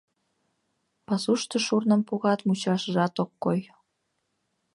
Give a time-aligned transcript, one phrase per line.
[1.05, 3.59] Пасушто шурным погат Мучашыжат ок кой.